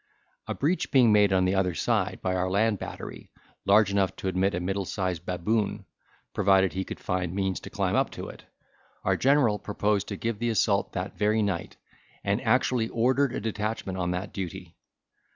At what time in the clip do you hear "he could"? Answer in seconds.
6.73-6.99